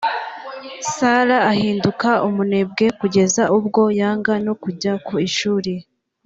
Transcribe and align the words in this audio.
Sarah 0.93 1.39
ahinduka 1.51 2.09
umunebwe 2.27 2.85
kugeza 2.99 3.43
ubwo 3.57 3.81
yanga 3.99 4.33
no 4.45 4.53
kujya 4.63 4.93
ku 5.05 5.13
Ishuri 5.27 5.73